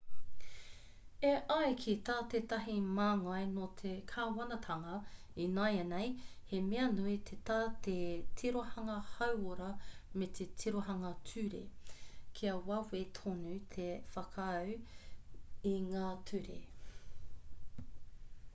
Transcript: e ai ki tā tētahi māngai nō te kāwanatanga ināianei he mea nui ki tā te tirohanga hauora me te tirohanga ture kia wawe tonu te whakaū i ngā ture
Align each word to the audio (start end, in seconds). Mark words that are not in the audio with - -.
e 1.27 1.31
ai 1.55 1.73
ki 1.81 1.93
tā 2.05 2.13
tētahi 2.33 2.75
māngai 2.99 3.41
nō 3.49 3.65
te 3.81 3.89
kāwanatanga 4.11 4.93
ināianei 5.43 6.07
he 6.53 6.61
mea 6.69 6.85
nui 6.93 7.13
ki 7.27 7.37
tā 7.49 7.57
te 7.87 7.93
tirohanga 8.41 8.95
hauora 9.11 9.67
me 10.21 10.27
te 10.39 10.47
tirohanga 10.63 11.13
ture 11.33 11.61
kia 12.39 12.55
wawe 12.71 13.03
tonu 13.19 13.53
te 13.77 13.87
whakaū 14.15 14.73
i 15.73 15.75
ngā 15.91 16.11
ture 16.33 16.57